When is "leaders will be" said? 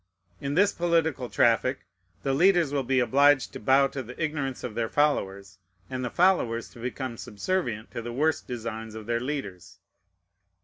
2.33-2.99